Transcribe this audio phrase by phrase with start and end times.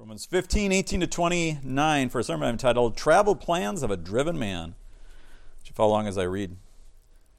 [0.00, 4.38] Romans 15, 18 to 29 for a sermon I'm entitled Travel Plans of a Driven
[4.38, 4.76] Man.
[5.64, 6.54] Should follow along as I read.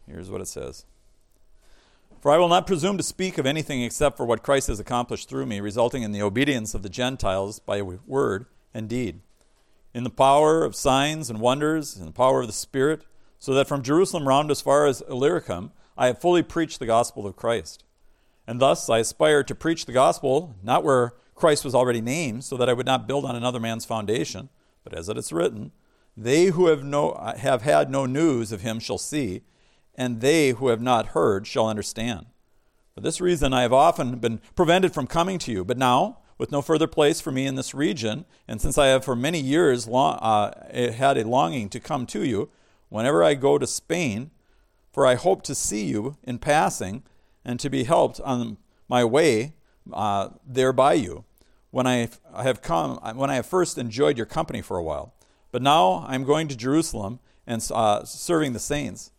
[0.06, 0.84] Here's what it says.
[2.20, 5.30] For I will not presume to speak of anything except for what Christ has accomplished
[5.30, 9.22] through me, resulting in the obedience of the Gentiles by word and deed,
[9.94, 13.06] in the power of signs and wonders, in the power of the Spirit,
[13.40, 17.26] so that from Jerusalem round as far as Illyricum I have fully preached the gospel
[17.26, 17.86] of Christ.
[18.46, 22.58] And thus I aspire to preach the gospel, not where Christ was already named, so
[22.58, 24.50] that I would not build on another man's foundation,
[24.84, 25.72] but as it is written,
[26.18, 29.44] they who have, no, have had no news of him shall see,
[29.96, 32.26] and they who have not heard shall understand.
[32.94, 36.52] For this reason I have often been prevented from coming to you, but now, with
[36.52, 39.88] no further place for me in this region, and since I have for many years
[39.88, 42.50] long, uh, had a longing to come to you,
[42.90, 44.32] whenever I go to Spain,
[44.92, 47.04] for I hope to see you in passing,
[47.46, 48.58] and to be helped on
[48.90, 49.54] my way
[49.94, 51.24] uh, there by you
[51.72, 55.14] when I have come, when I have first enjoyed your company for a while.
[55.52, 59.12] But now I'm going to Jerusalem and uh, serving the saints.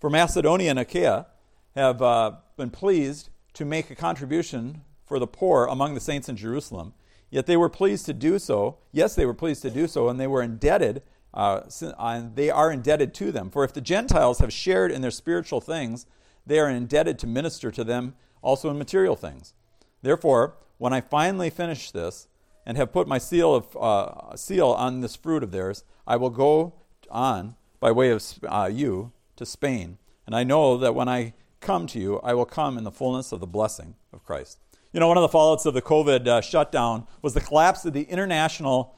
[0.00, 1.26] For Macedonia and Achaia
[1.74, 6.36] have uh, been pleased to make a contribution for the poor among the saints in
[6.36, 6.94] Jerusalem.
[7.30, 8.78] Yet they were pleased to do so.
[8.92, 11.02] Yes, they were pleased to do so, and they were indebted.
[11.32, 11.62] Uh,
[11.98, 13.50] and they are indebted to them.
[13.50, 16.06] For if the Gentiles have shared in their spiritual things,
[16.46, 19.52] they are indebted to minister to them also in material things.
[20.00, 22.28] Therefore, when I finally finish this
[22.66, 26.30] and have put my seal, of, uh, seal on this fruit of theirs, I will
[26.30, 26.74] go
[27.10, 29.98] on by way of uh, you to Spain.
[30.26, 33.32] And I know that when I come to you, I will come in the fullness
[33.32, 34.58] of the blessing of Christ.
[34.92, 37.92] You know, one of the fallouts of the COVID uh, shutdown was the collapse of
[37.92, 38.96] the international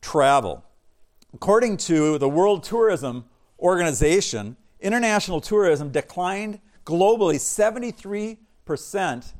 [0.00, 0.64] travel.
[1.34, 3.24] According to the World Tourism
[3.58, 9.32] Organization, international tourism declined globally 73%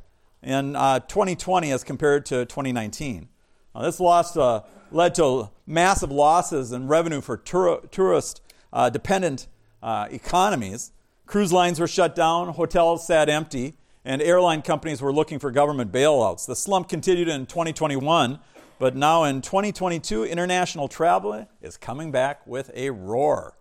[0.42, 3.28] in uh, 2020 as compared to 2019.
[3.74, 8.40] Now, this loss uh, led to massive losses in revenue for tour- tourist
[8.72, 9.46] uh, dependent
[9.82, 10.92] uh, economies.
[11.26, 15.92] Cruise lines were shut down, hotels sat empty, and airline companies were looking for government
[15.92, 16.46] bailouts.
[16.46, 18.38] The slump continued in 2021,
[18.78, 23.58] but now in 2022, international travel is coming back with a roar.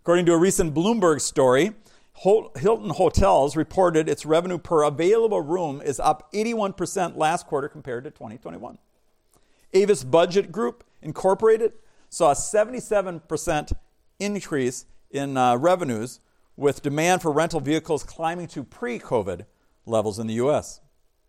[0.00, 1.72] According to a recent Bloomberg story,
[2.20, 8.10] Hilton Hotels reported its revenue per available room is up 81% last quarter compared to
[8.10, 8.78] 2021.
[9.74, 11.74] Avis Budget Group Incorporated
[12.08, 13.72] saw a 77%
[14.18, 16.20] increase in uh, revenues,
[16.56, 19.46] with demand for rental vehicles climbing to pre COVID
[19.86, 20.80] levels in the U.S.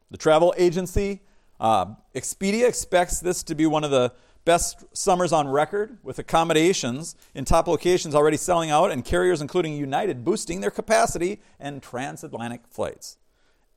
[0.09, 1.21] The travel agency
[1.59, 4.11] uh, Expedia expects this to be one of the
[4.49, 9.75] best summers on record, with accommodations in top locations already selling out, and carriers including
[9.75, 13.19] United boosting their capacity and transatlantic flights.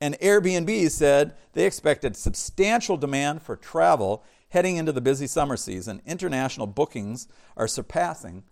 [0.00, 6.00] And Airbnb said they expected substantial demand for travel heading into the busy summer season.
[6.06, 8.42] International bookings are surpassing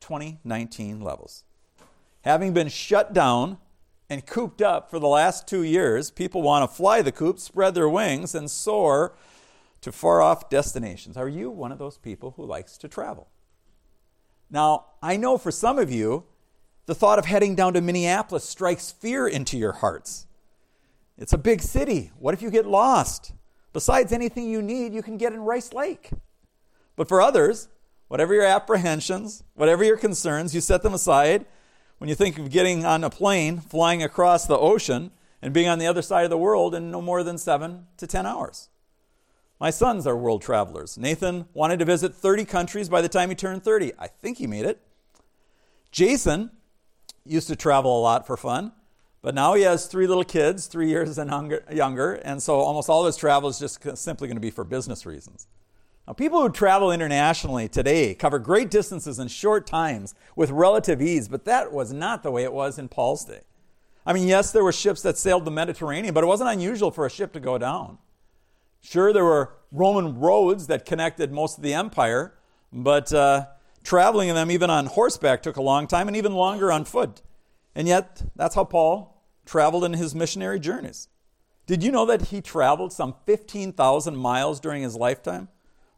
[0.00, 1.44] 2019 levels.
[2.24, 3.56] Having been shut down
[4.10, 7.74] and cooped up for the last two years, people want to fly the coop, spread
[7.74, 9.14] their wings, and soar
[9.80, 11.16] to far off destinations.
[11.16, 13.28] Are you one of those people who likes to travel?
[14.50, 16.24] Now, I know for some of you,
[16.86, 20.26] the thought of heading down to Minneapolis strikes fear into your hearts.
[21.16, 22.10] It's a big city.
[22.18, 23.32] What if you get lost?
[23.72, 26.10] Besides anything you need, you can get in Rice Lake.
[26.96, 27.68] But for others,
[28.08, 31.46] whatever your apprehensions, whatever your concerns, you set them aside
[31.98, 35.10] when you think of getting on a plane, flying across the ocean,
[35.42, 38.06] and being on the other side of the world in no more than seven to
[38.06, 38.69] ten hours.
[39.60, 40.96] My sons are world travelers.
[40.96, 43.92] Nathan wanted to visit 30 countries by the time he turned 30.
[43.98, 44.80] I think he made it.
[45.92, 46.50] Jason
[47.26, 48.72] used to travel a lot for fun,
[49.20, 51.30] but now he has three little kids, three years and
[51.70, 54.64] younger, and so almost all of his travel is just simply going to be for
[54.64, 55.46] business reasons.
[56.06, 61.28] Now, people who travel internationally today cover great distances in short times with relative ease,
[61.28, 63.42] but that was not the way it was in Paul's day.
[64.06, 67.04] I mean, yes, there were ships that sailed the Mediterranean, but it wasn't unusual for
[67.04, 67.98] a ship to go down.
[68.80, 72.34] Sure, there were Roman roads that connected most of the empire,
[72.72, 73.46] but uh,
[73.84, 77.22] traveling in them, even on horseback, took a long time and even longer on foot.
[77.74, 81.08] And yet, that's how Paul traveled in his missionary journeys.
[81.66, 85.48] Did you know that he traveled some 15,000 miles during his lifetime?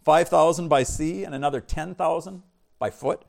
[0.05, 2.43] 5,000 by sea and another 10,000
[2.79, 3.25] by foot?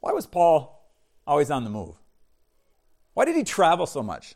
[0.00, 0.88] Why was Paul
[1.26, 1.96] always on the move?
[3.14, 4.34] Why did he travel so much?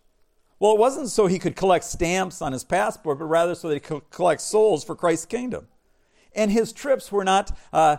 [0.61, 3.75] Well, it wasn't so he could collect stamps on his passport, but rather so that
[3.75, 5.67] he could collect souls for Christ's kingdom.
[6.35, 7.97] And his trips were not uh,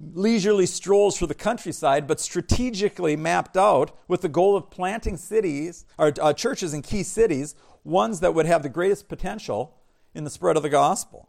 [0.00, 5.84] leisurely strolls through the countryside, but strategically mapped out with the goal of planting cities
[5.98, 9.74] or uh, churches in key cities, ones that would have the greatest potential
[10.14, 11.28] in the spread of the gospel.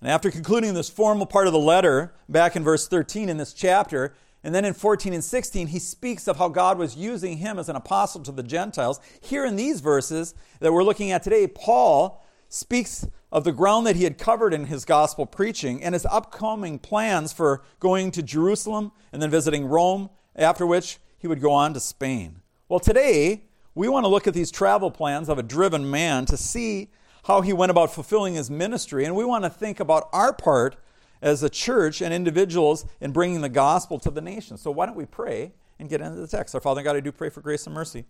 [0.00, 3.52] And after concluding this formal part of the letter, back in verse 13 in this
[3.52, 7.58] chapter, and then in 14 and 16, he speaks of how God was using him
[7.58, 9.00] as an apostle to the Gentiles.
[9.20, 13.96] Here in these verses that we're looking at today, Paul speaks of the ground that
[13.96, 18.92] he had covered in his gospel preaching and his upcoming plans for going to Jerusalem
[19.12, 22.42] and then visiting Rome, after which he would go on to Spain.
[22.68, 23.44] Well, today,
[23.74, 26.90] we want to look at these travel plans of a driven man to see
[27.24, 29.04] how he went about fulfilling his ministry.
[29.04, 30.76] And we want to think about our part
[31.22, 34.58] as a church and individuals in bringing the gospel to the nation.
[34.58, 36.54] So why don't we pray and get into the text?
[36.54, 38.04] Our Father God, I do pray for grace and mercy.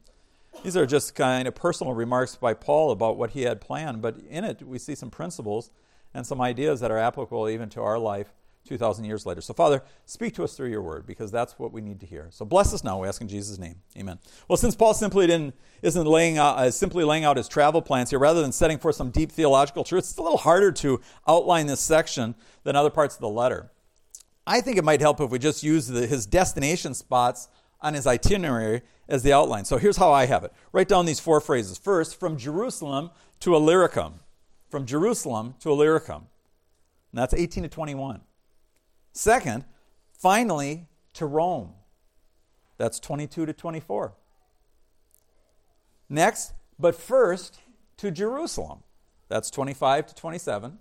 [0.64, 4.16] These are just kind of personal remarks by Paul about what he had planned, but
[4.28, 5.70] in it we see some principles
[6.14, 8.32] and some ideas that are applicable even to our life
[8.66, 9.40] 2,000 years later.
[9.40, 12.28] So, Father, speak to us through your word because that's what we need to hear.
[12.30, 13.76] So, bless us now, we ask in Jesus' name.
[13.98, 14.18] Amen.
[14.48, 18.10] Well, since Paul simply didn't, isn't laying out, uh, simply laying out his travel plans
[18.10, 21.66] here, rather than setting forth some deep theological truths, it's a little harder to outline
[21.66, 23.72] this section than other parts of the letter.
[24.46, 27.48] I think it might help if we just use the, his destination spots
[27.80, 29.64] on his itinerary as the outline.
[29.64, 31.78] So, here's how I have it write down these four phrases.
[31.78, 33.10] First, from Jerusalem
[33.40, 34.20] to Illyricum.
[34.70, 36.28] From Jerusalem to Illyricum.
[37.12, 38.22] And that's 18 to 21.
[39.12, 39.64] Second,
[40.12, 41.74] finally, to Rome.
[42.78, 44.14] That's 22 to 24.
[46.08, 47.58] Next, but first,
[47.98, 48.82] to Jerusalem.
[49.28, 50.78] That's 25 to 27.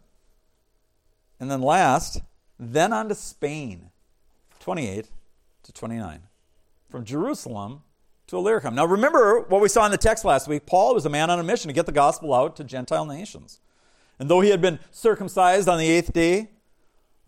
[1.39, 2.21] And then last,
[2.59, 3.91] then on to Spain,
[4.59, 5.09] 28
[5.63, 6.19] to 29.
[6.89, 7.83] From Jerusalem
[8.27, 8.75] to Illyricum.
[8.75, 10.65] Now remember what we saw in the text last week.
[10.65, 13.59] Paul was a man on a mission to get the gospel out to Gentile nations.
[14.19, 16.49] And though he had been circumcised on the eighth day,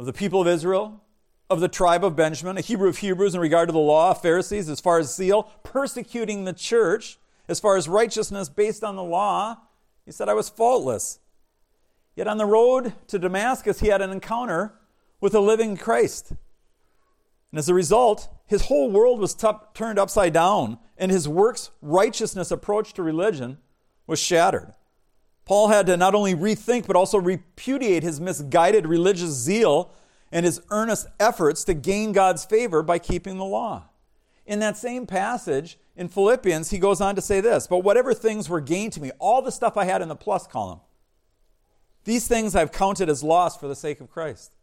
[0.04, 1.02] of the people of Israel,
[1.50, 4.68] of the tribe of Benjamin, a Hebrew of Hebrews in regard to the law, Pharisees
[4.68, 7.18] as far as zeal, persecuting the church
[7.48, 9.60] as far as righteousness based on the law.
[10.06, 11.20] He said, I was faultless.
[12.18, 14.74] Yet on the road to Damascus, he had an encounter
[15.22, 16.32] with a living Christ.
[17.52, 21.72] And as a result, his whole world was t- turned upside down, and his works
[21.82, 23.58] righteousness approach to religion
[24.06, 24.74] was shattered.
[25.46, 29.92] Paul had to not only rethink, but also repudiate his misguided religious zeal
[30.32, 33.90] and his earnest efforts to gain God's favor by keeping the law.
[34.46, 38.50] In that same passage in Philippians, he goes on to say this But whatever things
[38.50, 40.80] were gained to me, all the stuff I had in the plus column,
[42.06, 44.56] these things I've counted as loss for the sake of Christ.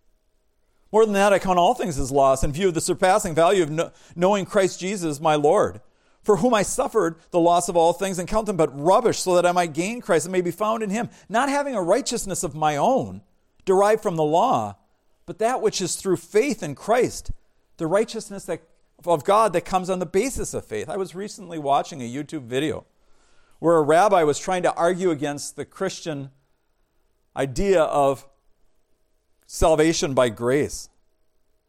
[0.93, 3.63] More than that, I count all things as loss in view of the surpassing value
[3.63, 5.81] of knowing Christ Jesus, my Lord
[6.23, 9.35] for whom I suffered the loss of all things and count them but rubbish, so
[9.35, 12.43] that I might gain Christ and may be found in him, not having a righteousness
[12.43, 13.23] of my own,
[13.65, 14.77] derived from the law,
[15.27, 17.31] but that which is through faith in Christ,
[17.77, 18.63] the righteousness that,
[19.05, 20.89] of God that comes on the basis of faith.
[20.89, 22.85] I was recently watching a YouTube video
[23.59, 26.31] where a rabbi was trying to argue against the Christian
[27.37, 28.27] idea of
[29.47, 30.89] salvation by grace.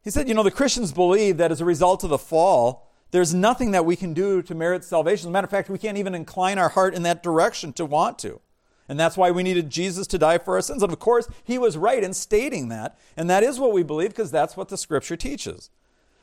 [0.03, 3.33] He said, you know, the Christians believe that as a result of the fall, there's
[3.33, 5.27] nothing that we can do to merit salvation.
[5.27, 7.85] As a matter of fact, we can't even incline our heart in that direction to
[7.85, 8.39] want to.
[8.87, 10.83] And that's why we needed Jesus to die for our sins.
[10.83, 12.97] And of course, he was right in stating that.
[13.15, 15.69] And that is what we believe because that's what the scripture teaches.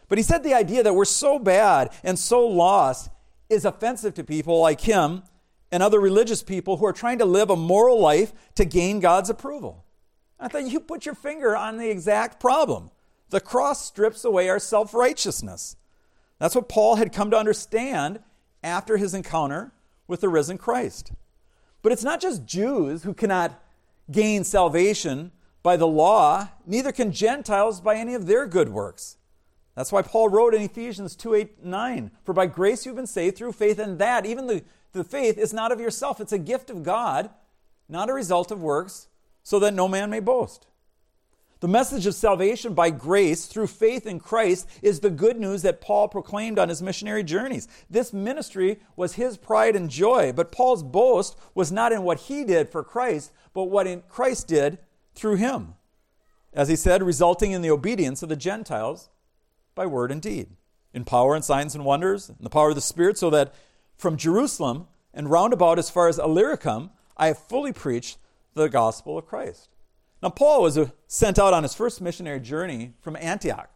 [0.09, 3.11] But he said the idea that we're so bad and so lost
[3.49, 5.23] is offensive to people like him
[5.71, 9.31] and other religious people who are trying to live a moral life to gain God's
[9.31, 9.85] approval.
[10.41, 12.91] I thought you put your finger on the exact problem.
[13.31, 15.77] The cross strips away our self righteousness.
[16.39, 18.21] That's what Paul had come to understand
[18.63, 19.73] after his encounter
[20.07, 21.13] with the risen Christ.
[21.83, 23.61] But it's not just Jews who cannot
[24.11, 29.17] gain salvation by the law, neither can Gentiles by any of their good works.
[29.75, 33.37] That's why Paul wrote in Ephesians 2 8 9, For by grace you've been saved
[33.37, 36.21] through faith, and that, even the, the faith, is not of yourself.
[36.21, 37.31] It's a gift of God,
[37.89, 39.07] not a result of works,
[39.45, 40.67] so that no man may boast.
[41.61, 45.81] The message of salvation by grace through faith in Christ is the good news that
[45.81, 47.67] Paul proclaimed on his missionary journeys.
[47.91, 52.45] This ministry was his pride and joy, but Paul's boast was not in what he
[52.45, 54.79] did for Christ, but what Christ did
[55.15, 55.75] through him.
[56.53, 59.09] As he said, resulting in the obedience of the Gentiles
[59.75, 60.51] by word and deed,
[60.95, 63.53] in power and signs and wonders, in the power of the Spirit, so that
[63.97, 68.19] from Jerusalem and round about as far as Illyricum, I have fully preached
[68.55, 69.69] the gospel of Christ.
[70.23, 73.71] Now, Paul was uh, sent out on his first missionary journey from Antioch.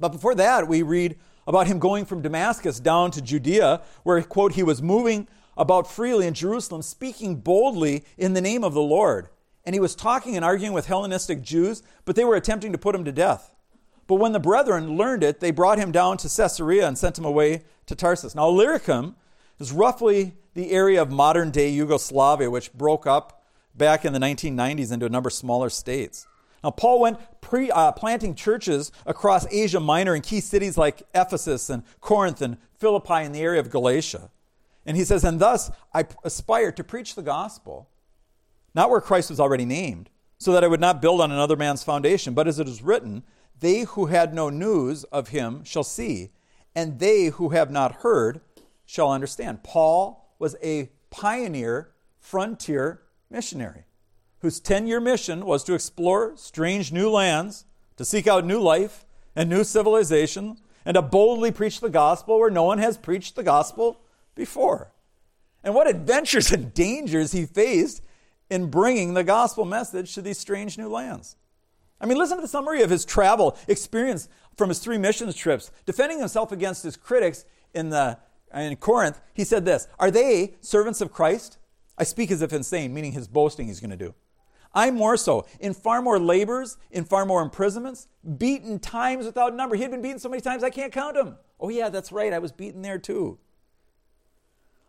[0.00, 4.52] But before that, we read about him going from Damascus down to Judea, where, quote,
[4.52, 9.28] he was moving about freely in Jerusalem, speaking boldly in the name of the Lord.
[9.64, 12.94] And he was talking and arguing with Hellenistic Jews, but they were attempting to put
[12.94, 13.54] him to death.
[14.06, 17.26] But when the brethren learned it, they brought him down to Caesarea and sent him
[17.26, 18.34] away to Tarsus.
[18.34, 19.16] Now, Illyricum
[19.58, 23.37] is roughly the area of modern day Yugoslavia, which broke up
[23.78, 26.26] back in the 1990s into a number of smaller states.
[26.62, 31.70] Now, Paul went pre, uh, planting churches across Asia Minor in key cities like Ephesus
[31.70, 34.30] and Corinth and Philippi in the area of Galatia.
[34.84, 37.88] And he says, And thus I aspire to preach the gospel,
[38.74, 41.84] not where Christ was already named, so that I would not build on another man's
[41.84, 43.22] foundation, but as it is written,
[43.58, 46.30] They who had no news of him shall see,
[46.74, 48.40] and they who have not heard
[48.84, 49.62] shall understand.
[49.62, 53.84] Paul was a pioneer, frontier missionary
[54.40, 57.64] whose 10 year mission was to explore strange new lands,
[57.96, 59.04] to seek out new life
[59.34, 63.42] and new civilization, and to boldly preach the gospel where no one has preached the
[63.42, 64.00] gospel
[64.34, 64.92] before.
[65.62, 68.02] And what adventures and dangers he faced
[68.48, 71.36] in bringing the gospel message to these strange new lands.
[72.00, 75.70] I mean, listen to the summary of his travel experience from his three missions trips.
[75.84, 77.44] Defending himself against his critics
[77.74, 78.18] in, the,
[78.54, 81.58] in Corinth, he said this Are they servants of Christ?
[81.98, 84.14] I speak as if insane, meaning his boasting he's going to do.
[84.74, 89.76] I more so, in far more labors, in far more imprisonments, beaten times without number.
[89.76, 91.36] He had been beaten so many times I can't count them.
[91.58, 93.38] Oh, yeah, that's right, I was beaten there too.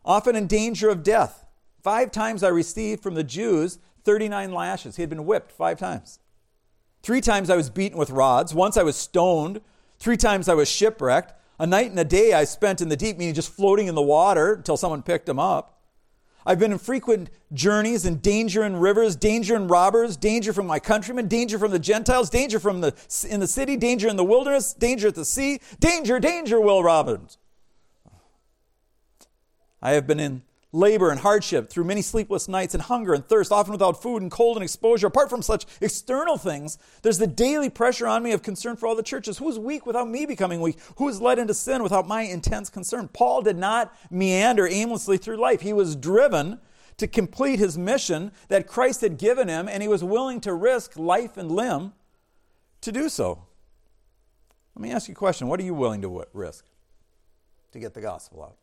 [0.05, 1.45] Often in danger of death.
[1.81, 4.97] Five times I received from the Jews 39 lashes.
[4.97, 6.19] He had been whipped five times.
[7.01, 8.53] Three times I was beaten with rods.
[8.53, 9.61] Once I was stoned.
[9.97, 11.33] Three times I was shipwrecked.
[11.57, 14.01] A night and a day I spent in the deep, meaning just floating in the
[14.01, 15.78] water until someone picked him up.
[16.50, 20.79] I've been in frequent journeys and danger in rivers, danger in robbers, danger from my
[20.79, 22.96] countrymen, danger from the Gentiles, danger from the
[23.29, 27.39] in the city, danger in the wilderness, danger at the sea, danger, danger, Will Robinson.
[29.79, 33.51] I have been in labor and hardship through many sleepless nights and hunger and thirst,
[33.51, 35.07] often without food and cold and exposure.
[35.07, 38.95] Apart from such external things, there's the daily pressure on me of concern for all
[38.95, 39.39] the churches.
[39.39, 40.77] Who's weak without me becoming weak?
[40.97, 43.07] Who is led into sin without my intense concern?
[43.07, 45.61] Paul did not meander aimlessly through life.
[45.61, 46.59] He was driven
[46.97, 50.97] to complete his mission that Christ had given him, and he was willing to risk
[50.97, 51.93] life and limb
[52.81, 53.45] to do so.
[54.75, 55.47] Let me ask you a question.
[55.47, 56.65] What are you willing to risk
[57.71, 58.55] to get the gospel out?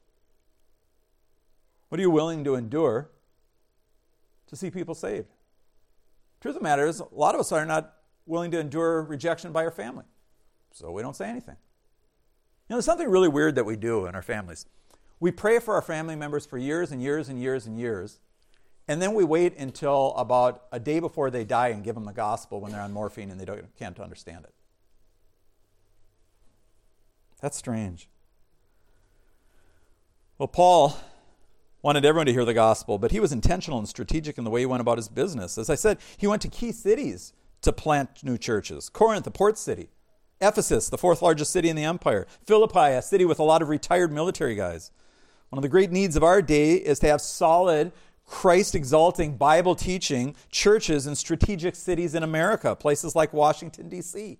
[1.88, 3.10] What are you willing to endure
[4.48, 5.28] to see people saved?
[6.40, 7.94] Truth of the matter is, a lot of us are not
[8.26, 10.04] willing to endure rejection by our family,
[10.72, 11.56] so we don't say anything.
[12.68, 14.66] You know, there's something really weird that we do in our families.
[15.20, 18.18] We pray for our family members for years and years and years and years,
[18.88, 22.12] and then we wait until about a day before they die and give them the
[22.12, 24.52] gospel when they're on morphine and they don't, can't understand it.
[27.40, 28.08] That's strange.
[30.38, 30.96] Well, Paul
[31.82, 34.60] wanted everyone to hear the gospel, but he was intentional and strategic in the way
[34.60, 35.58] he went about his business.
[35.58, 39.58] As I said, he went to key cities to plant new churches Corinth, the port
[39.58, 39.88] city,
[40.40, 43.68] Ephesus, the fourth largest city in the empire, Philippi, a city with a lot of
[43.68, 44.90] retired military guys.
[45.48, 47.92] One of the great needs of our day is to have solid,
[48.26, 54.38] Christ exalting, Bible teaching churches in strategic cities in America, places like Washington, D.C.,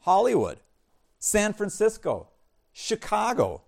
[0.00, 0.60] Hollywood,
[1.18, 2.28] San Francisco,
[2.72, 3.62] Chicago,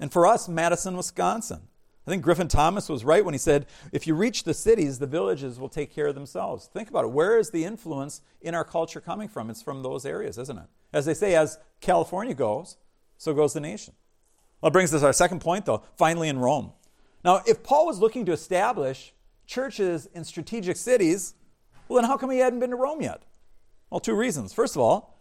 [0.00, 1.68] and for us, Madison, Wisconsin.
[2.08, 5.06] I think Griffith Thomas was right when he said, if you reach the cities, the
[5.06, 6.70] villages will take care of themselves.
[6.72, 7.10] Think about it.
[7.10, 9.50] Where is the influence in our culture coming from?
[9.50, 10.64] It's from those areas, isn't it?
[10.90, 12.78] As they say, as California goes,
[13.18, 13.92] so goes the nation.
[14.62, 16.72] Well, that brings us to our second point, though, finally in Rome.
[17.26, 19.12] Now, if Paul was looking to establish
[19.44, 21.34] churches in strategic cities,
[21.88, 23.24] well, then how come he hadn't been to Rome yet?
[23.90, 24.54] Well, two reasons.
[24.54, 25.20] First of all,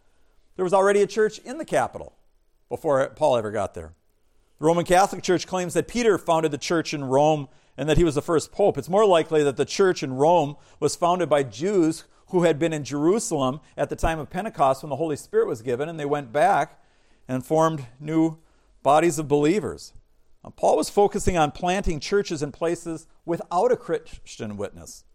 [0.55, 2.13] there was already a church in the capital
[2.69, 3.93] before Paul ever got there.
[4.59, 7.47] The Roman Catholic Church claims that Peter founded the church in Rome
[7.77, 8.77] and that he was the first pope.
[8.77, 12.73] It's more likely that the church in Rome was founded by Jews who had been
[12.73, 16.05] in Jerusalem at the time of Pentecost when the Holy Spirit was given, and they
[16.05, 16.81] went back
[17.27, 18.39] and formed new
[18.83, 19.93] bodies of believers.
[20.43, 25.05] Now, Paul was focusing on planting churches in places without a Christian witness.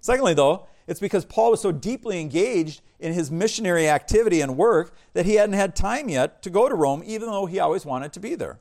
[0.00, 4.94] Secondly, though, it's because Paul was so deeply engaged in his missionary activity and work
[5.12, 8.12] that he hadn't had time yet to go to Rome, even though he always wanted
[8.14, 8.58] to be there.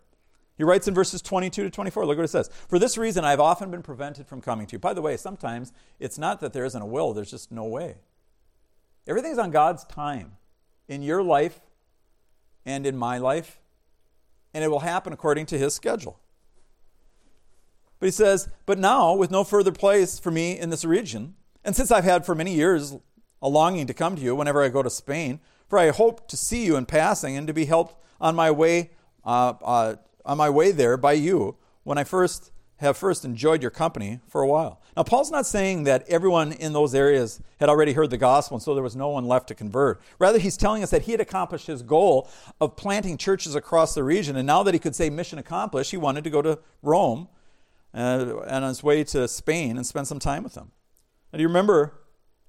[0.59, 2.49] He writes in verses 22 to 24, look what it says.
[2.67, 4.79] For this reason, I've often been prevented from coming to you.
[4.79, 7.95] By the way, sometimes it's not that there isn't a will, there's just no way.
[9.07, 10.33] Everything's on God's time
[10.89, 11.61] in your life
[12.65, 13.61] and in my life,
[14.53, 16.19] and it will happen according to his schedule.
[18.01, 21.73] But he says, But now, with no further place for me in this region, and
[21.73, 22.97] since I've had for many years
[23.41, 25.39] a longing to come to you whenever I go to Spain,
[25.69, 28.89] for I hope to see you in passing and to be helped on my way
[29.23, 29.95] uh, uh,
[30.29, 34.41] on my way there by you when I first have first enjoyed your company for
[34.41, 34.81] a while.
[34.95, 38.63] Now, Paul's not saying that everyone in those areas had already heard the gospel and
[38.63, 39.99] so there was no one left to convert.
[40.17, 42.29] Rather, he's telling us that he had accomplished his goal
[42.61, 45.97] of planting churches across the region, and now that he could say mission accomplished, he
[45.97, 47.27] wanted to go to Rome
[47.93, 50.71] uh, and on his way to Spain and spend some time with them.
[51.33, 51.99] Now, do you remember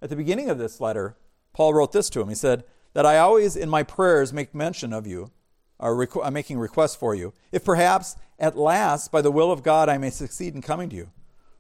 [0.03, 1.17] at the beginning of this letter,
[1.55, 2.29] Paul wrote this to him.
[2.29, 5.33] He said, That I always in my prayers make mention of you,
[5.81, 9.89] or requ- making requests for you, if perhaps at last, by the will of God,
[9.89, 11.11] I may succeed in coming to you.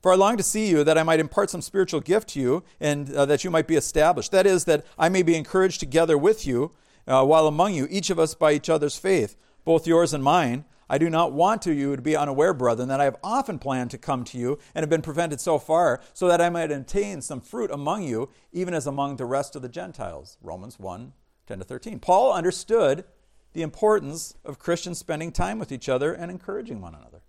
[0.00, 2.64] For I long to see you, that I might impart some spiritual gift to you,
[2.80, 4.32] and uh, that you might be established.
[4.32, 6.72] That is, that I may be encouraged together with you
[7.06, 10.64] uh, while among you, each of us by each other's faith, both yours and mine.
[10.88, 13.92] I do not want to you to be unaware, brethren, that I have often planned
[13.92, 17.20] to come to you and have been prevented so far, so that I might obtain
[17.20, 20.38] some fruit among you, even as among the rest of the Gentiles.
[20.42, 21.12] Romans 1
[21.46, 21.98] 10 to 13.
[21.98, 23.04] Paul understood
[23.52, 27.22] the importance of Christians spending time with each other and encouraging one another.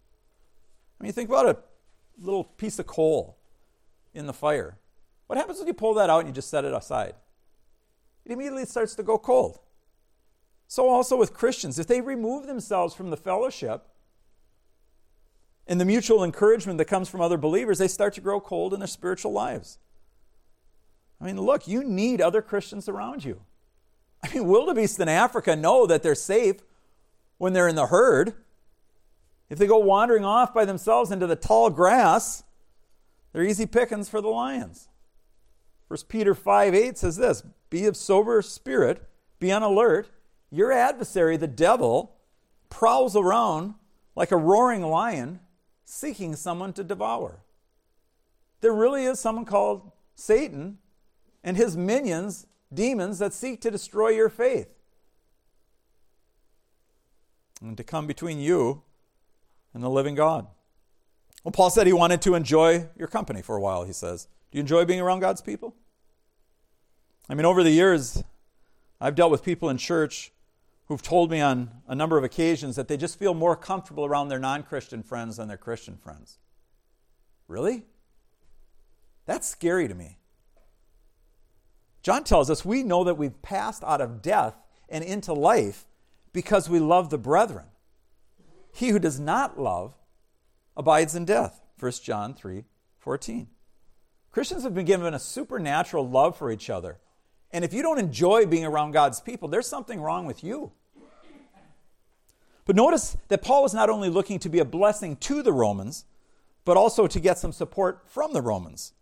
[1.00, 1.58] I mean, think about a
[2.20, 3.38] little piece of coal
[4.14, 4.78] in the fire.
[5.28, 7.16] What happens when you pull that out and you just set it aside?
[8.26, 9.60] It immediately starts to go cold.
[10.68, 13.88] So, also with Christians, if they remove themselves from the fellowship
[15.68, 18.80] and the mutual encouragement that comes from other believers, they start to grow cold in
[18.80, 19.80] their spiritual lives.
[21.20, 23.42] I mean, look, you need other Christians around you.
[24.24, 26.58] I mean, wildebeests in Africa know that they're safe
[27.38, 28.34] when they're in the herd.
[29.50, 32.44] If they go wandering off by themselves into the tall grass,
[33.34, 34.88] they're easy pickings for the lions.
[35.88, 39.08] 1 Peter 5 8 says this Be of sober spirit,
[39.40, 40.10] be on alert.
[40.52, 42.16] Your adversary, the devil,
[42.70, 43.76] prowls around
[44.16, 45.40] like a roaring lion
[45.86, 47.44] seeking someone to devour.
[48.62, 50.78] There really is someone called Satan
[51.44, 54.70] and his minions, demons, that seek to destroy your faith
[57.62, 58.82] and to come between you
[59.74, 60.48] and the living God.
[61.44, 64.28] Well, Paul said he wanted to enjoy your company for a while, he says.
[64.52, 65.76] Do you enjoy being around God's people?
[67.30, 68.24] I mean, over the years,
[69.00, 70.32] I've dealt with people in church
[70.88, 74.28] who've told me on a number of occasions that they just feel more comfortable around
[74.28, 76.38] their non Christian friends than their Christian friends.
[77.48, 77.86] Really?
[79.26, 80.18] That's scary to me.
[82.02, 84.56] John tells us we know that we've passed out of death
[84.90, 85.86] and into life
[86.34, 87.66] because we love the brethren.
[88.74, 89.96] He who does not love
[90.76, 91.62] abides in death.
[91.80, 92.66] 1 John 3
[93.00, 93.48] 14.
[94.32, 97.00] Christians have been given a supernatural love for each other.
[97.52, 100.72] And if you don't enjoy being around God's people, there's something wrong with you.
[102.66, 106.06] But notice that Paul was not only looking to be a blessing to the Romans,
[106.64, 108.94] but also to get some support from the Romans.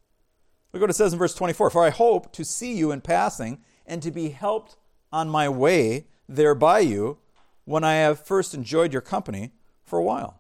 [0.72, 3.60] Look what it says in verse 24 For I hope to see you in passing
[3.86, 4.78] and to be helped
[5.12, 7.18] on my way there by you
[7.66, 9.52] when I have first enjoyed your company
[9.84, 10.40] for a while.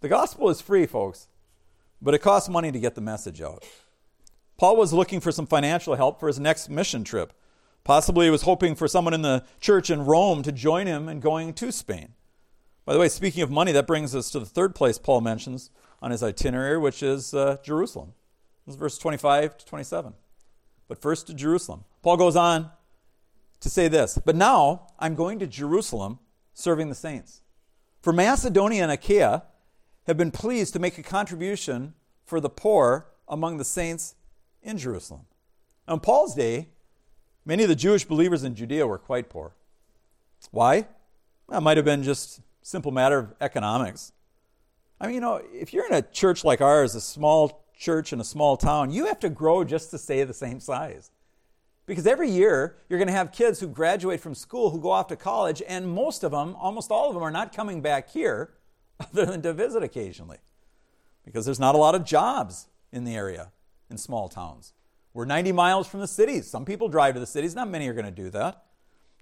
[0.00, 1.28] The gospel is free, folks,
[2.02, 3.64] but it costs money to get the message out.
[4.58, 7.32] Paul was looking for some financial help for his next mission trip.
[7.84, 11.20] Possibly he was hoping for someone in the church in Rome to join him in
[11.20, 12.14] going to Spain.
[12.84, 15.70] By the way, speaking of money, that brings us to the third place Paul mentions
[16.02, 18.14] on his itinerary, which is uh, Jerusalem.
[18.66, 20.12] This is verse 25 to 27.
[20.88, 21.84] But first to Jerusalem.
[22.02, 22.70] Paul goes on
[23.60, 26.18] to say this But now I'm going to Jerusalem
[26.54, 27.42] serving the saints.
[28.02, 29.44] For Macedonia and Achaia
[30.06, 34.14] have been pleased to make a contribution for the poor among the saints
[34.62, 35.22] in Jerusalem.
[35.88, 36.68] On Paul's day,
[37.44, 39.54] many of the Jewish believers in Judea were quite poor.
[40.50, 40.86] Why?
[41.48, 44.12] That might have been just simple matter of economics.
[45.00, 48.20] I mean, you know, if you're in a church like ours, a small church in
[48.20, 51.10] a small town, you have to grow just to stay the same size.
[51.86, 55.06] Because every year you're going to have kids who graduate from school who go off
[55.08, 58.54] to college, and most of them, almost all of them, are not coming back here
[59.00, 60.38] other than to visit occasionally.
[61.24, 63.52] Because there's not a lot of jobs in the area
[63.88, 64.72] in small towns.
[65.12, 66.48] We're 90 miles from the cities.
[66.48, 68.65] Some people drive to the cities, not many are going to do that.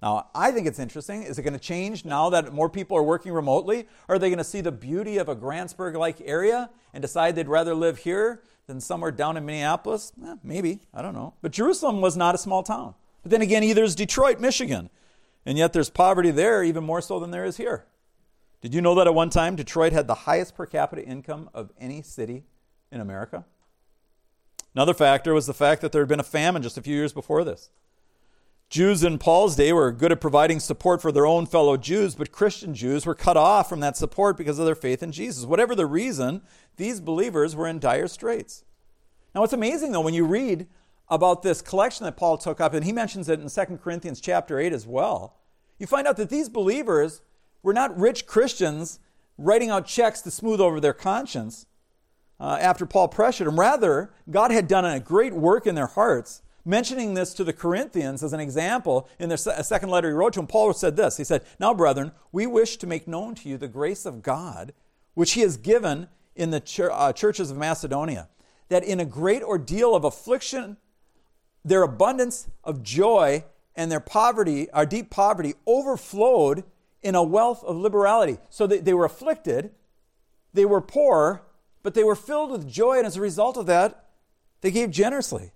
[0.01, 1.23] Now, I think it's interesting.
[1.23, 3.87] Is it going to change now that more people are working remotely?
[4.09, 7.47] Are they going to see the beauty of a Grantsburg like area and decide they'd
[7.47, 10.11] rather live here than somewhere down in Minneapolis?
[10.23, 10.81] Eh, maybe.
[10.93, 11.33] I don't know.
[11.41, 12.93] But Jerusalem was not a small town.
[13.23, 14.89] But then again, either is Detroit, Michigan.
[15.45, 17.85] And yet there's poverty there even more so than there is here.
[18.61, 21.71] Did you know that at one time Detroit had the highest per capita income of
[21.79, 22.43] any city
[22.91, 23.45] in America?
[24.73, 27.13] Another factor was the fact that there had been a famine just a few years
[27.13, 27.69] before this.
[28.75, 32.33] Jews in Paul's day were good at providing support for their own fellow Jews, but
[32.33, 35.45] Christian Jews were cut off from that support because of their faith in Jesus.
[35.45, 36.41] Whatever the reason,
[36.75, 38.65] these believers were in dire straits.
[39.33, 40.67] Now, what's amazing, though, when you read
[41.07, 44.59] about this collection that Paul took up, and he mentions it in 2 Corinthians chapter
[44.59, 45.37] 8 as well,
[45.79, 47.21] you find out that these believers
[47.63, 48.99] were not rich Christians
[49.37, 51.65] writing out checks to smooth over their conscience
[52.41, 53.57] uh, after Paul pressured them.
[53.57, 58.23] Rather, God had done a great work in their hearts mentioning this to the Corinthians
[58.23, 61.17] as an example in their second letter he wrote to them, Paul said this.
[61.17, 64.73] He said, Now, brethren, we wish to make known to you the grace of God,
[65.13, 68.27] which he has given in the ch- uh, churches of Macedonia,
[68.69, 70.77] that in a great ordeal of affliction
[71.63, 73.43] their abundance of joy
[73.75, 76.63] and their poverty, our deep poverty, overflowed
[77.01, 78.37] in a wealth of liberality.
[78.49, 79.71] So they, they were afflicted,
[80.53, 81.43] they were poor,
[81.83, 84.09] but they were filled with joy, and as a result of that,
[84.61, 85.51] they gave generously.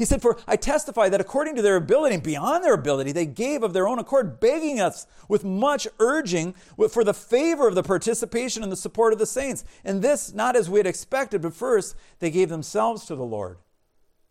[0.00, 3.26] He said, For I testify that according to their ability and beyond their ability, they
[3.26, 6.54] gave of their own accord, begging us with much urging
[6.88, 9.62] for the favor of the participation and the support of the saints.
[9.84, 13.58] And this not as we had expected, but first they gave themselves to the Lord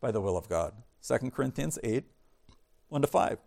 [0.01, 0.73] by the will of God.
[1.07, 2.03] 2 Corinthians 8,
[2.87, 3.37] 1 to 5.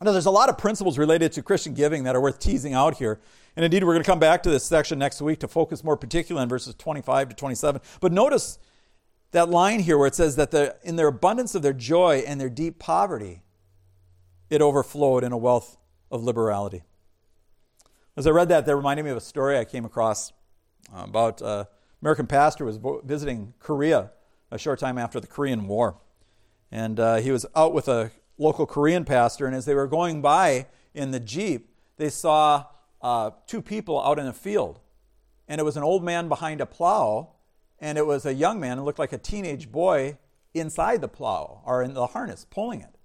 [0.00, 2.98] Now, there's a lot of principles related to Christian giving that are worth teasing out
[2.98, 3.18] here.
[3.56, 5.96] And indeed, we're going to come back to this section next week to focus more
[5.96, 7.80] particularly on verses 25 to 27.
[8.00, 8.60] But notice
[9.32, 12.40] that line here where it says that the, in their abundance of their joy and
[12.40, 13.42] their deep poverty,
[14.48, 15.76] it overflowed in a wealth
[16.10, 16.82] of liberality.
[18.16, 20.32] As I read that, that reminded me of a story I came across
[20.94, 21.66] uh, about an
[22.00, 24.10] American pastor who was visiting Korea
[24.50, 25.96] a short time after the Korean War.
[26.70, 30.22] And uh, he was out with a local Korean pastor, and as they were going
[30.22, 32.64] by in the Jeep, they saw
[33.02, 34.80] uh, two people out in a field.
[35.48, 37.34] And it was an old man behind a plow,
[37.78, 40.18] and it was a young man, it looked like a teenage boy
[40.54, 42.96] inside the plow or in the harness pulling it.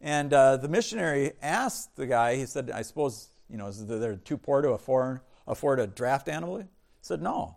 [0.00, 4.16] And uh, the missionary asked the guy, he said, I suppose, you know, is there
[4.16, 6.58] too poor to afford, afford a draft animal?
[6.58, 6.64] He
[7.00, 7.56] said, no.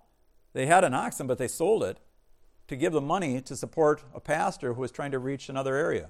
[0.54, 2.00] They had an oxen, but they sold it
[2.68, 6.10] to give the money to support a pastor who was trying to reach another area.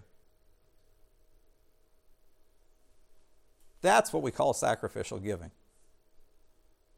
[3.81, 5.51] That's what we call sacrificial giving.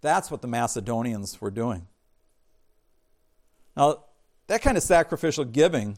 [0.01, 1.87] That's what the Macedonians were doing.
[3.75, 4.03] Now,
[4.47, 5.97] that kind of sacrificial giving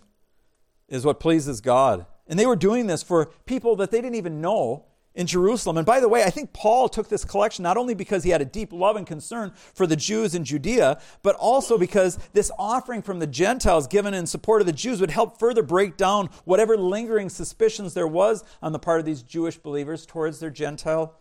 [0.88, 2.05] is what pleases God.
[2.27, 5.77] And they were doing this for people that they didn't even know in Jerusalem.
[5.77, 8.41] And by the way, I think Paul took this collection not only because he had
[8.41, 13.01] a deep love and concern for the Jews in Judea, but also because this offering
[13.01, 16.77] from the Gentiles given in support of the Jews would help further break down whatever
[16.77, 21.15] lingering suspicions there was on the part of these Jewish believers towards their Gentile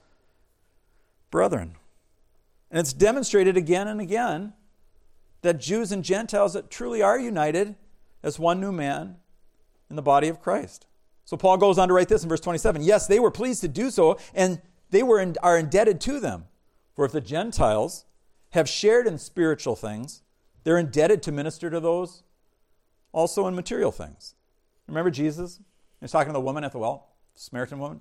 [1.31, 1.77] brethren.
[2.71, 4.55] And it's demonstrated again and again
[5.43, 7.77] that Jews and Gentiles that truly are united
[8.23, 9.17] as one new man
[9.91, 10.87] in the body of Christ.
[11.25, 12.83] So Paul goes on to write this in verse 27.
[12.83, 16.47] Yes, they were pleased to do so, and they were in, are indebted to them.
[16.95, 18.05] For if the Gentiles
[18.51, 20.23] have shared in spiritual things,
[20.65, 22.23] they're indebted to minister to those
[23.13, 24.35] also in material things.
[24.87, 25.57] Remember Jesus?
[25.57, 28.01] He was talking to the woman at the well, Samaritan woman.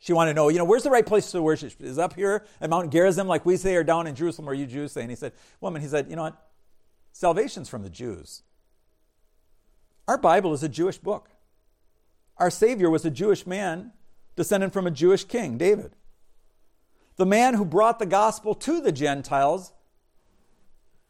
[0.00, 1.74] She wanted to know, you know, where's the right place to worship?
[1.78, 4.66] Is up here at Mount Gerizim, like we say, or down in Jerusalem, where you
[4.66, 5.02] Jews say?
[5.02, 6.42] And he said, Woman, he said, you know what?
[7.12, 8.42] Salvation's from the Jews.
[10.08, 11.28] Our Bible is a Jewish book.
[12.38, 13.92] Our Savior was a Jewish man,
[14.36, 15.92] descended from a Jewish king, David.
[17.16, 19.74] The man who brought the gospel to the Gentiles,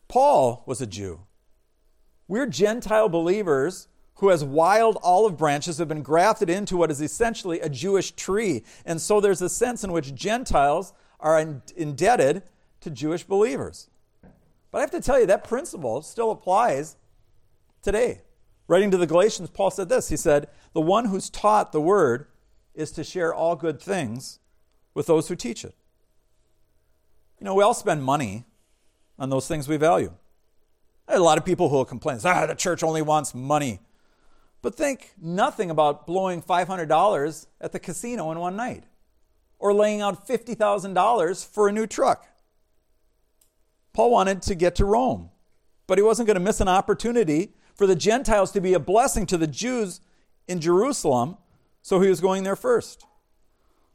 [0.08, 1.20] Paul, was a Jew.
[2.26, 3.86] We're Gentile believers
[4.20, 8.62] who, has wild olive branches, have been grafted into what is essentially a Jewish tree.
[8.84, 12.42] And so there's a sense in which Gentiles are in- indebted
[12.80, 13.88] to Jewish believers.
[14.70, 16.96] But I have to tell you, that principle still applies
[17.82, 18.20] today.
[18.68, 22.26] Writing to the Galatians, Paul said this He said, The one who's taught the word
[22.74, 24.38] is to share all good things
[24.94, 25.74] with those who teach it.
[27.38, 28.44] You know, we all spend money
[29.18, 30.12] on those things we value.
[31.08, 33.80] A lot of people who will complain, ah, the church only wants money.
[34.62, 38.84] But think nothing about blowing $500 at the casino in one night
[39.58, 42.26] or laying out $50,000 for a new truck.
[43.92, 45.30] Paul wanted to get to Rome,
[45.86, 49.26] but he wasn't going to miss an opportunity for the Gentiles to be a blessing
[49.26, 50.00] to the Jews
[50.46, 51.36] in Jerusalem,
[51.82, 53.06] so he was going there first.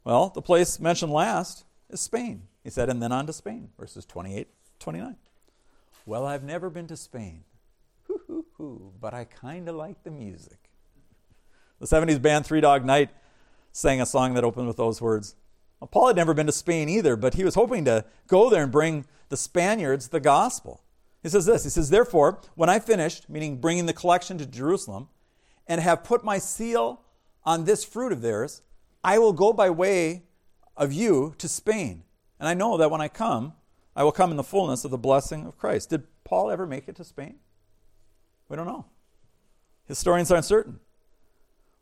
[0.04, 2.42] Well, the place mentioned last is Spain.
[2.62, 4.48] He said, and then on to Spain, verses 28
[4.78, 5.16] 29.
[6.04, 7.44] Well, I've never been to Spain
[8.58, 10.70] but I kind of like the music.
[11.78, 13.10] The 70s band Three Dog Night
[13.72, 15.36] sang a song that opened with those words.
[15.80, 18.62] Well, Paul had never been to Spain either, but he was hoping to go there
[18.62, 20.82] and bring the Spaniards the gospel.
[21.22, 25.08] He says this He says, Therefore, when I finished, meaning bringing the collection to Jerusalem,
[25.66, 27.02] and have put my seal
[27.44, 28.62] on this fruit of theirs,
[29.04, 30.22] I will go by way
[30.76, 32.04] of you to Spain.
[32.40, 33.54] And I know that when I come,
[33.94, 35.90] I will come in the fullness of the blessing of Christ.
[35.90, 37.36] Did Paul ever make it to Spain?
[38.48, 38.86] We don't know.
[39.86, 40.80] Historians aren't certain.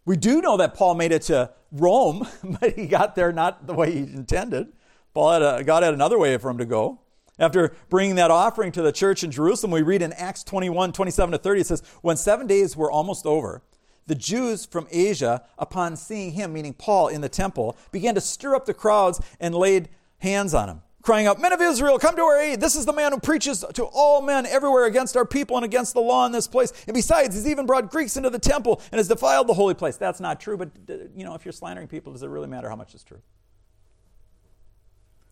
[0.04, 3.74] We do know that Paul made it to Rome, but he got there not the
[3.74, 4.72] way he intended.
[5.14, 7.00] Paul had a, God had another way for him to go.
[7.38, 11.32] After bringing that offering to the church in Jerusalem, we read in Acts 21 27
[11.32, 13.62] to 30, it says, When seven days were almost over,
[14.06, 18.54] the Jews from Asia, upon seeing him, meaning Paul, in the temple, began to stir
[18.54, 22.22] up the crowds and laid hands on him crying out, Men of Israel, come to
[22.22, 22.60] our aid.
[22.60, 25.92] This is the man who preaches to all men everywhere against our people and against
[25.92, 26.72] the law in this place.
[26.86, 29.96] And besides, he's even brought Greeks into the temple and has defiled the holy place.
[29.96, 30.70] That's not true, but
[31.14, 33.20] you know, if you're slandering people, does it really matter how much is true?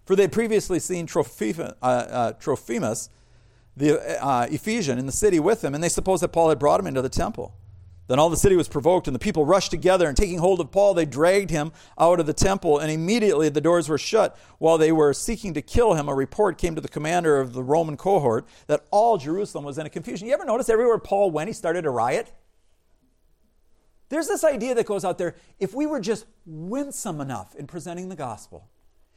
[0.04, 2.32] For they had previously seen Trophimus, uh, uh,
[3.74, 6.78] the uh, Ephesian, in the city with him, and they supposed that Paul had brought
[6.78, 7.54] him into the temple.
[8.08, 10.70] Then all the city was provoked, and the people rushed together, and taking hold of
[10.70, 14.36] Paul, they dragged him out of the temple, and immediately the doors were shut.
[14.58, 17.62] While they were seeking to kill him, a report came to the commander of the
[17.62, 20.26] Roman cohort that all Jerusalem was in a confusion.
[20.26, 22.32] You ever notice everywhere Paul went, he started a riot?
[24.08, 28.10] There's this idea that goes out there if we were just winsome enough in presenting
[28.10, 28.68] the gospel,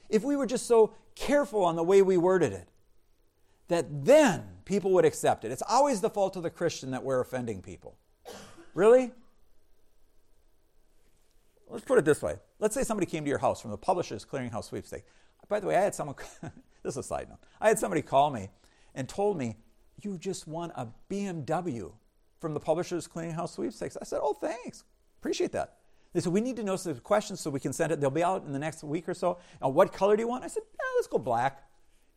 [0.10, 2.69] if we were just so careful on the way we worded it,
[3.67, 5.52] that then people would accept it.
[5.52, 7.98] It's always the fault of the Christian that we're offending people.
[8.75, 9.11] Really?
[11.67, 12.35] Let's put it this way.
[12.59, 15.05] Let's say somebody came to your house from the Publishers Clearinghouse sweepstake.
[15.47, 16.15] By the way, I had someone,
[16.83, 17.39] this is a side note.
[17.59, 18.49] I had somebody call me
[18.93, 19.55] and told me,
[20.01, 21.91] You just won a BMW
[22.39, 23.97] from the Publishers Clearinghouse sweepstakes.
[23.99, 24.83] I said, Oh, thanks.
[25.19, 25.77] Appreciate that.
[26.13, 28.01] They said, We need to know some questions so we can send it.
[28.01, 29.39] They'll be out in the next week or so.
[29.63, 30.43] Uh, what color do you want?
[30.43, 31.63] I said, yeah, Let's go black.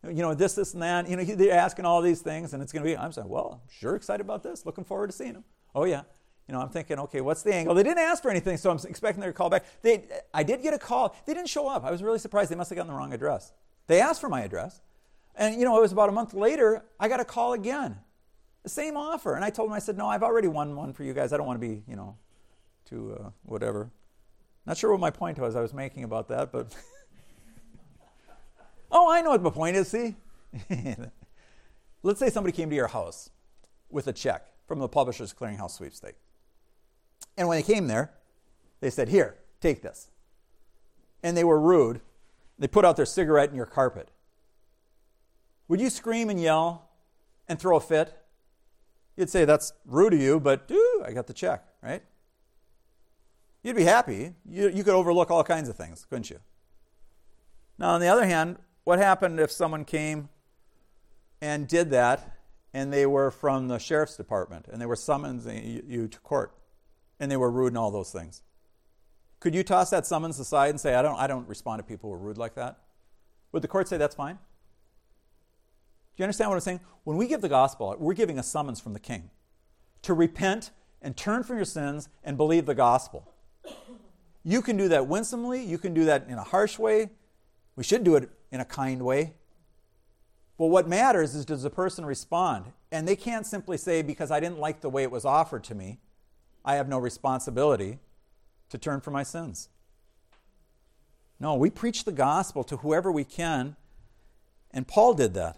[0.03, 1.09] You know, this, this, and that.
[1.09, 3.61] You know, they're asking all these things, and it's going to be, I'm saying, Well,
[3.61, 4.65] I'm sure excited about this.
[4.65, 5.45] Looking forward to seeing them.
[5.73, 6.03] Oh, yeah
[6.49, 7.75] you know, I'm thinking, okay, what's the angle?
[7.75, 9.65] They didn't ask for anything, so I'm expecting their call back.
[9.83, 11.15] They, I did get a call.
[11.27, 11.85] They didn't show up.
[11.85, 12.49] I was really surprised.
[12.49, 13.53] They must have gotten the wrong address.
[13.85, 14.81] They asked for my address.
[15.35, 17.99] And, you know, it was about a month later, I got a call again.
[18.63, 19.35] The same offer.
[19.35, 21.33] And I told them, I said, no, I've already won one for you guys.
[21.33, 22.17] I don't want to be, you know,
[22.83, 23.91] too uh, whatever.
[24.65, 26.73] Not sure what my point was I was making about that, but.
[28.91, 30.15] oh, I know what my point is, see?
[32.01, 33.29] Let's say somebody came to your house
[33.91, 36.15] with a check from the Publishers Clearinghouse sweepstake.
[37.39, 38.11] And when they came there,
[38.81, 40.11] they said, Here, take this.
[41.23, 42.01] And they were rude.
[42.59, 44.11] They put out their cigarette in your carpet.
[45.69, 46.89] Would you scream and yell
[47.47, 48.13] and throw a fit?
[49.15, 52.03] You'd say, That's rude of you, but ooh, I got the check, right?
[53.63, 54.33] You'd be happy.
[54.45, 56.39] You, you could overlook all kinds of things, couldn't you?
[57.77, 60.27] Now, on the other hand, what happened if someone came
[61.39, 62.37] and did that
[62.73, 66.53] and they were from the sheriff's department and they were summoning you to court?
[67.19, 68.41] And they were rude and all those things.
[69.39, 72.09] Could you toss that summons aside and say, I don't, I don't respond to people
[72.09, 72.79] who are rude like that?
[73.51, 74.35] Would the court say that's fine?
[74.35, 74.39] Do
[76.17, 76.81] you understand what I'm saying?
[77.03, 79.29] When we give the gospel, we're giving a summons from the king
[80.01, 83.31] to repent and turn from your sins and believe the gospel.
[84.43, 87.09] You can do that winsomely, you can do that in a harsh way.
[87.75, 89.35] We should do it in a kind way.
[90.57, 92.65] But what matters is does the person respond?
[92.91, 95.75] And they can't simply say, because I didn't like the way it was offered to
[95.75, 95.99] me,
[96.63, 97.99] I have no responsibility
[98.69, 99.69] to turn from my sins.
[101.39, 103.75] No, we preach the gospel to whoever we can,
[104.71, 105.57] and Paul did that.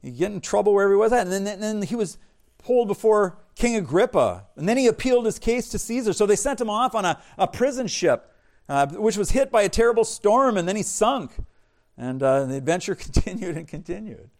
[0.00, 2.18] He get in trouble wherever he was at, and then, and then he was
[2.58, 6.12] pulled before King Agrippa, and then he appealed his case to Caesar.
[6.12, 8.32] So they sent him off on a, a prison ship,
[8.68, 11.32] uh, which was hit by a terrible storm, and then he sunk.
[11.96, 14.30] And uh, the adventure continued and continued.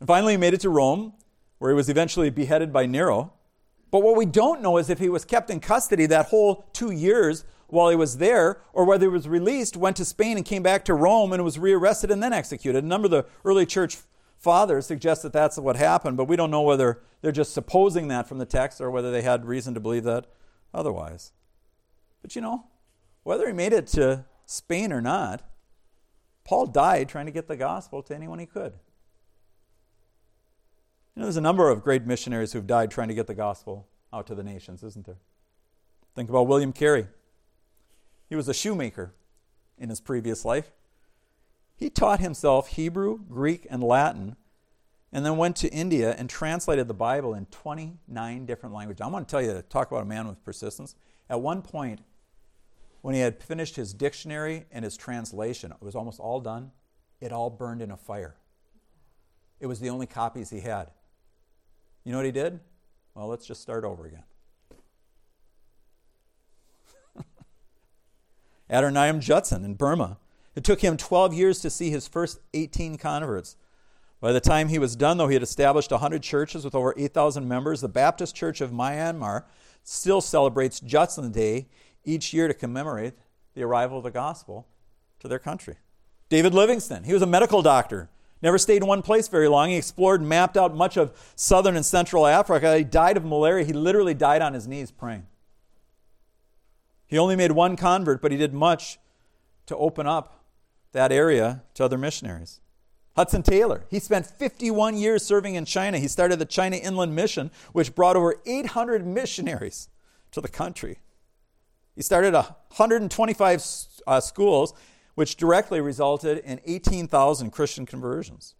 [0.00, 1.12] And finally, he made it to Rome,
[1.58, 3.32] where he was eventually beheaded by Nero.
[3.90, 6.90] But what we don't know is if he was kept in custody that whole two
[6.90, 10.62] years while he was there, or whether he was released, went to Spain, and came
[10.62, 12.82] back to Rome and was rearrested and then executed.
[12.82, 13.98] A number of the early church
[14.38, 18.26] fathers suggest that that's what happened, but we don't know whether they're just supposing that
[18.26, 20.26] from the text or whether they had reason to believe that
[20.74, 21.32] otherwise.
[22.22, 22.64] But you know,
[23.22, 25.42] whether he made it to Spain or not,
[26.44, 28.72] Paul died trying to get the gospel to anyone he could.
[31.14, 33.88] You know, there's a number of great missionaries who've died trying to get the gospel
[34.12, 35.18] out to the nations, isn't there?
[36.14, 37.06] Think about William Carey.
[38.28, 39.12] He was a shoemaker
[39.78, 40.70] in his previous life.
[41.76, 44.36] He taught himself Hebrew, Greek, and Latin,
[45.12, 49.00] and then went to India and translated the Bible in 29 different languages.
[49.00, 50.94] I want to tell you, talk about a man with persistence.
[51.28, 52.00] At one point,
[53.00, 56.70] when he had finished his dictionary and his translation, it was almost all done,
[57.20, 58.36] it all burned in a fire.
[59.58, 60.90] It was the only copies he had.
[62.10, 62.58] You know what he did?
[63.14, 64.24] Well, let's just start over again.
[68.68, 70.18] Adoniram Judson in Burma.
[70.56, 73.54] It took him 12 years to see his first 18 converts.
[74.20, 77.46] By the time he was done, though, he had established 100 churches with over 8,000
[77.46, 77.80] members.
[77.80, 79.44] The Baptist Church of Myanmar
[79.84, 81.68] still celebrates Judson Day
[82.04, 83.14] each year to commemorate
[83.54, 84.66] the arrival of the gospel
[85.20, 85.76] to their country.
[86.28, 88.10] David Livingstone, he was a medical doctor
[88.42, 89.70] Never stayed in one place very long.
[89.70, 92.78] He explored and mapped out much of southern and central Africa.
[92.78, 93.64] He died of malaria.
[93.64, 95.26] He literally died on his knees praying.
[97.06, 98.98] He only made one convert, but he did much
[99.66, 100.44] to open up
[100.92, 102.60] that area to other missionaries.
[103.16, 105.98] Hudson Taylor, he spent 51 years serving in China.
[105.98, 109.88] He started the China Inland Mission, which brought over 800 missionaries
[110.30, 111.00] to the country.
[111.96, 113.64] He started 125
[114.06, 114.72] uh, schools,
[115.14, 118.54] which directly resulted in 18,000 Christian conversions.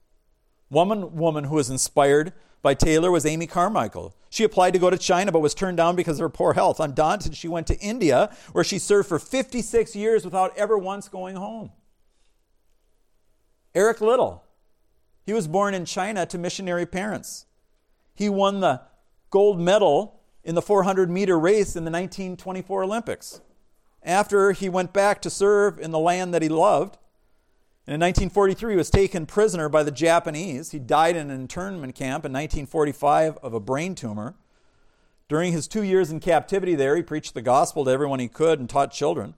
[0.69, 2.33] One woman who was inspired
[2.63, 4.15] by Taylor was Amy Carmichael.
[4.29, 6.79] She applied to go to China but was turned down because of her poor health.
[6.79, 11.37] Undaunted, she went to India, where she served for 56 years without ever once going
[11.37, 11.73] home.
[13.75, 14.45] Eric Liddell,
[15.25, 17.47] he was born in China to missionary parents.
[18.15, 18.83] He won the
[19.31, 23.41] gold medal in the 400 meter race in the 1924 Olympics.
[24.03, 26.97] After he went back to serve in the land that he loved,
[27.87, 30.71] and in 1943, he was taken prisoner by the Japanese.
[30.71, 34.37] He died in an internment camp in 1945 of a brain tumor.
[35.29, 38.59] During his two years in captivity there, he preached the gospel to everyone he could
[38.59, 39.35] and taught children.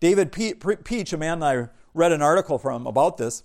[0.00, 3.44] David Peach, a man I read an article from about this,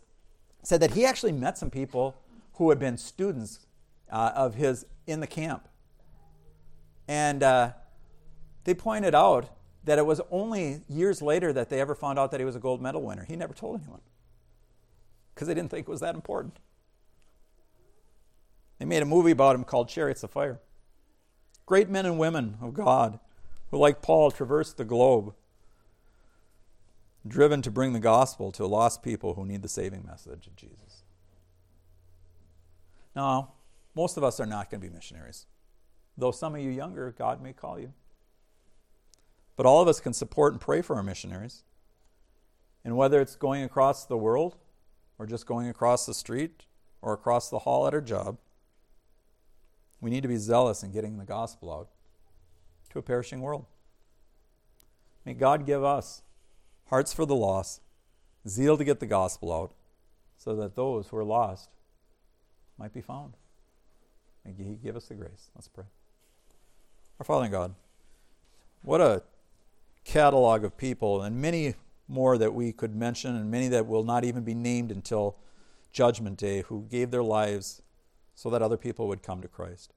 [0.64, 2.16] said that he actually met some people
[2.54, 3.68] who had been students
[4.12, 5.68] uh, of his in the camp.
[7.08, 7.74] And uh,
[8.64, 9.50] they pointed out
[9.88, 12.60] that it was only years later that they ever found out that he was a
[12.60, 13.24] gold medal winner.
[13.24, 14.02] He never told anyone
[15.34, 16.58] because they didn't think it was that important.
[18.80, 20.60] They made a movie about him called Chariots of Fire.
[21.66, 23.18] Great men and women of God
[23.72, 25.34] who, like Paul, traversed the globe,
[27.26, 31.04] driven to bring the gospel to lost people who need the saving message of Jesus.
[33.16, 33.54] Now,
[33.96, 35.46] most of us are not going to be missionaries,
[36.18, 37.94] though some of you younger, God may call you.
[39.58, 41.64] But all of us can support and pray for our missionaries.
[42.86, 44.56] And whether it's going across the world
[45.18, 46.66] or just going across the street
[47.02, 48.38] or across the hall at our job.
[50.00, 51.90] We need to be zealous in getting the gospel out
[52.92, 53.66] to a perishing world.
[55.26, 56.22] May God give us
[56.90, 57.82] hearts for the lost,
[58.48, 59.74] zeal to get the gospel out,
[60.38, 61.70] so that those who are lost
[62.78, 63.34] might be found.
[64.46, 65.50] May He give us the grace.
[65.56, 65.86] Let's pray.
[67.20, 67.74] Our Father in God,
[68.84, 69.24] what a
[70.08, 71.76] catalog of people, and many
[72.08, 75.38] more that we could mention, and many that will not even be named until
[75.92, 77.82] Judgment Day, who gave their lives
[78.34, 79.94] so that other people would come to Christ.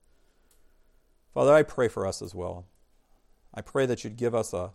[1.32, 2.66] Father, I pray for us as well.
[3.54, 4.72] I pray that you'd give us a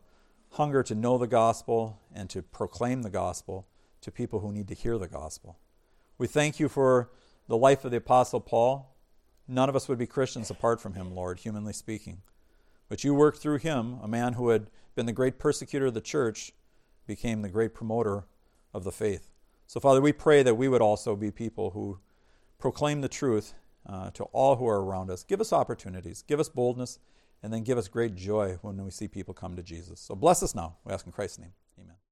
[0.52, 3.68] hunger to know the gospel and to proclaim the gospel
[4.02, 5.58] to people who need to hear the gospel.
[6.18, 7.10] We thank you for
[7.50, 8.96] the life of the Apostle Paul.
[9.50, 12.22] None of us would be Christians apart from him, Lord, humanly speaking.
[12.88, 16.02] But you worked through him, a man who had been the great persecutor of the
[16.02, 16.52] church,
[17.06, 18.26] became the great promoter
[18.74, 19.30] of the faith.
[19.68, 22.00] So, Father, we pray that we would also be people who
[22.60, 23.54] proclaim the truth
[23.88, 25.24] uh, to all who are around us.
[25.24, 27.00] Give us opportunities, give us boldness,
[27.44, 30.00] and then give us great joy when we see people come to Jesus.
[30.00, 30.78] So, bless us now.
[30.84, 31.54] We ask in Christ's name.